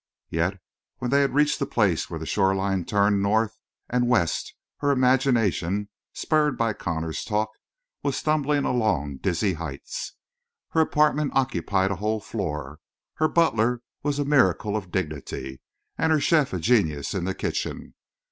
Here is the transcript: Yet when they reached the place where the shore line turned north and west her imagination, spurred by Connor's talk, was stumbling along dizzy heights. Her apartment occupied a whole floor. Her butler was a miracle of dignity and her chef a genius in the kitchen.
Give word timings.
Yet 0.31 0.59
when 0.97 1.11
they 1.11 1.27
reached 1.27 1.59
the 1.59 1.67
place 1.67 2.09
where 2.09 2.17
the 2.19 2.25
shore 2.25 2.55
line 2.55 2.85
turned 2.85 3.21
north 3.21 3.55
and 3.87 4.07
west 4.07 4.55
her 4.77 4.89
imagination, 4.89 5.89
spurred 6.11 6.57
by 6.57 6.73
Connor's 6.73 7.23
talk, 7.23 7.49
was 8.01 8.17
stumbling 8.17 8.65
along 8.65 9.17
dizzy 9.17 9.53
heights. 9.53 10.13
Her 10.69 10.81
apartment 10.81 11.33
occupied 11.35 11.91
a 11.91 11.97
whole 11.97 12.19
floor. 12.19 12.79
Her 13.17 13.27
butler 13.27 13.83
was 14.01 14.17
a 14.17 14.25
miracle 14.25 14.75
of 14.75 14.89
dignity 14.89 15.61
and 15.99 16.11
her 16.11 16.19
chef 16.19 16.51
a 16.51 16.57
genius 16.57 17.13
in 17.13 17.25
the 17.25 17.35
kitchen. 17.35 17.93